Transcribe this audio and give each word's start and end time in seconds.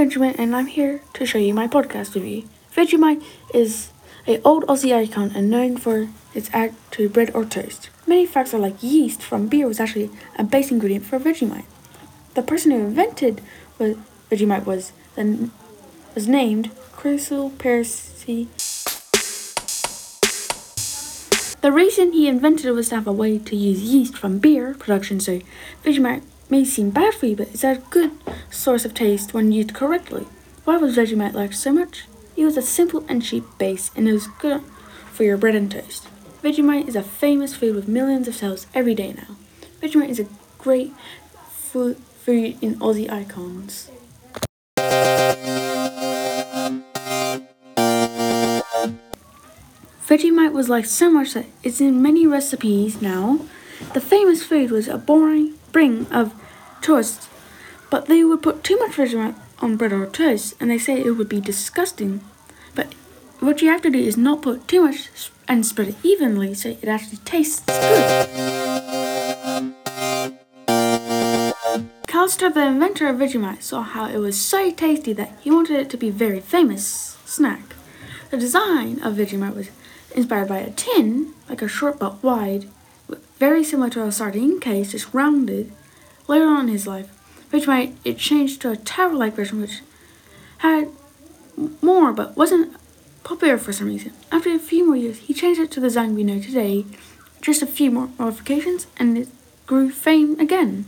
Benjamin, 0.00 0.34
and 0.38 0.56
I'm 0.56 0.66
here 0.66 1.02
to 1.12 1.26
show 1.26 1.36
you 1.36 1.52
my 1.52 1.68
podcast 1.68 2.14
review. 2.14 2.48
Vegemite 2.74 3.22
is 3.52 3.90
a 4.26 4.40
old 4.40 4.64
Aussie 4.66 4.96
icon 4.96 5.30
and 5.34 5.50
known 5.50 5.76
for 5.76 6.08
its 6.32 6.48
add 6.54 6.74
to 6.92 7.10
bread 7.10 7.30
or 7.34 7.44
toast. 7.44 7.90
Many 8.06 8.24
facts 8.24 8.54
are 8.54 8.58
like 8.58 8.82
yeast 8.82 9.20
from 9.20 9.46
beer 9.46 9.68
was 9.68 9.78
actually 9.78 10.08
a 10.38 10.42
base 10.42 10.70
ingredient 10.70 11.04
for 11.04 11.18
Vegemite. 11.18 11.66
The 12.32 12.40
person 12.40 12.70
who 12.70 12.78
invented 12.78 13.42
Vegemite 13.78 14.64
was 14.64 14.92
then 15.16 15.50
was 16.14 16.26
named 16.26 16.70
Cyril 16.96 17.50
Percy. 17.58 18.48
The 21.60 21.72
reason 21.72 22.12
he 22.12 22.26
invented 22.26 22.64
it 22.64 22.72
was 22.72 22.88
to 22.88 22.94
have 22.94 23.06
a 23.06 23.12
way 23.12 23.38
to 23.38 23.54
use 23.54 23.82
yeast 23.82 24.16
from 24.16 24.38
beer 24.38 24.72
production, 24.78 25.20
so 25.20 25.40
Vegemite 25.84 26.22
may 26.48 26.64
seem 26.64 26.88
bad 26.88 27.12
for 27.12 27.26
you, 27.26 27.36
but 27.36 27.48
it's 27.48 27.64
a 27.64 27.82
good 27.90 28.12
source 28.60 28.84
of 28.84 28.92
taste 28.92 29.32
when 29.32 29.52
used 29.52 29.72
correctly. 29.72 30.26
Why 30.64 30.76
was 30.76 30.96
Vegemite 30.96 31.32
liked 31.32 31.54
so 31.54 31.72
much? 31.72 32.04
It 32.36 32.44
was 32.44 32.56
a 32.58 32.62
simple 32.62 33.04
and 33.08 33.22
cheap 33.22 33.44
base, 33.58 33.90
and 33.96 34.06
it 34.06 34.12
was 34.12 34.26
good 34.26 34.62
for 35.12 35.24
your 35.24 35.38
bread 35.38 35.54
and 35.54 35.70
toast. 35.70 36.06
Vegemite 36.42 36.86
is 36.86 36.96
a 36.96 37.02
famous 37.02 37.54
food 37.54 37.74
with 37.74 37.88
millions 37.88 38.28
of 38.28 38.34
sales 38.34 38.66
every 38.74 38.94
day 38.94 39.14
now. 39.14 39.36
Vegemite 39.80 40.10
is 40.10 40.20
a 40.20 40.28
great 40.58 40.92
food, 41.48 41.96
food 41.96 42.56
in 42.62 42.76
Aussie 42.76 43.10
icons. 43.10 43.90
Vegemite 50.06 50.52
was 50.52 50.68
liked 50.68 50.88
so 50.88 51.10
much 51.10 51.34
that 51.34 51.46
it's 51.62 51.80
in 51.80 52.02
many 52.02 52.26
recipes 52.26 53.00
now. 53.00 53.40
The 53.94 54.00
famous 54.00 54.42
food 54.42 54.70
was 54.70 54.88
a 54.88 54.98
boring 54.98 55.54
bring 55.72 56.06
of 56.12 56.34
toast, 56.82 57.28
but 57.90 58.06
they 58.06 58.24
would 58.24 58.42
put 58.42 58.64
too 58.64 58.78
much 58.78 58.92
Vegemite 58.92 59.34
on 59.60 59.76
bread 59.76 59.92
or 59.92 60.06
toast, 60.06 60.54
and 60.60 60.70
they 60.70 60.78
say 60.78 61.00
it 61.00 61.10
would 61.10 61.28
be 61.28 61.40
disgusting. 61.40 62.20
But 62.74 62.94
what 63.40 63.60
you 63.60 63.68
have 63.68 63.82
to 63.82 63.90
do 63.90 63.98
is 63.98 64.16
not 64.16 64.42
put 64.42 64.68
too 64.68 64.82
much 64.82 65.10
and 65.48 65.66
spread 65.66 65.88
it 65.88 65.96
evenly 66.02 66.54
so 66.54 66.70
it 66.70 66.86
actually 66.86 67.18
tastes 67.18 67.64
good. 67.66 68.44
Callister, 72.06 72.52
the 72.52 72.66
inventor 72.66 73.08
of 73.08 73.16
Vegemite, 73.16 73.62
saw 73.62 73.82
how 73.82 74.06
it 74.06 74.18
was 74.18 74.40
so 74.40 74.70
tasty 74.70 75.12
that 75.12 75.32
he 75.40 75.50
wanted 75.50 75.78
it 75.78 75.90
to 75.90 75.96
be 75.96 76.08
a 76.08 76.12
very 76.12 76.40
famous 76.40 77.16
snack. 77.24 77.74
The 78.30 78.36
design 78.36 79.00
of 79.02 79.14
Vegemite 79.14 79.54
was 79.54 79.70
inspired 80.14 80.48
by 80.48 80.58
a 80.58 80.70
tin, 80.70 81.32
like 81.48 81.62
a 81.62 81.68
short 81.68 81.98
but 81.98 82.22
wide, 82.22 82.68
very 83.38 83.64
similar 83.64 83.90
to 83.90 84.04
a 84.04 84.12
sardine 84.12 84.60
case, 84.60 84.92
just 84.92 85.12
rounded. 85.14 85.72
Later 86.28 86.46
on 86.46 86.66
in 86.66 86.68
his 86.68 86.86
life, 86.86 87.08
Vegemite 87.50 87.94
it 88.04 88.18
changed 88.18 88.62
to 88.62 88.70
a 88.70 88.76
tower-like 88.76 89.34
version 89.34 89.60
which 89.60 89.80
had 90.58 90.88
more 91.82 92.12
but 92.12 92.36
wasn't 92.36 92.76
popular 93.24 93.58
for 93.58 93.72
some 93.72 93.88
reason. 93.88 94.12
After 94.30 94.50
a 94.50 94.58
few 94.58 94.86
more 94.86 94.96
years, 94.96 95.18
he 95.18 95.34
changed 95.34 95.60
it 95.60 95.70
to 95.72 95.80
the 95.80 95.88
design 95.88 96.14
we 96.14 96.24
know 96.24 96.40
today, 96.40 96.84
just 97.42 97.62
a 97.62 97.66
few 97.66 97.90
more 97.90 98.10
modifications, 98.18 98.86
and 98.96 99.18
it 99.18 99.28
grew 99.66 99.90
fame 99.90 100.38
again. 100.38 100.86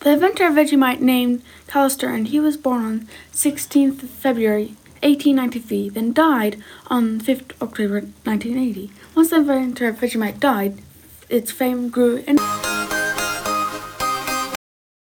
The 0.00 0.12
inventor 0.12 0.46
of 0.46 0.54
Vegemite 0.54 1.00
named 1.00 1.42
Callister, 1.68 2.08
and 2.14 2.28
he 2.28 2.40
was 2.40 2.56
born 2.56 2.84
on 2.84 3.08
16th 3.32 4.00
February 4.00 4.74
1893, 5.02 5.90
then 5.90 6.12
died 6.12 6.62
on 6.88 7.20
5th 7.20 7.52
October 7.60 8.00
1980. 8.24 8.90
Once 9.14 9.30
the 9.30 9.36
inventor 9.36 9.88
of 9.88 9.96
Vegemite 9.96 10.40
died, 10.40 10.80
its 11.28 11.52
fame 11.52 11.90
grew 11.90 12.24
and 12.26 12.40